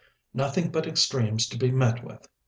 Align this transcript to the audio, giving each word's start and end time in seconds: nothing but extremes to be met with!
nothing 0.33 0.71
but 0.71 0.87
extremes 0.87 1.45
to 1.47 1.59
be 1.59 1.69
met 1.69 2.03
with! 2.03 2.27